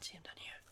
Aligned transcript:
can 0.00 0.06
see 0.08 0.16
him 0.16 0.22
down 0.24 0.36
here. 0.36 0.69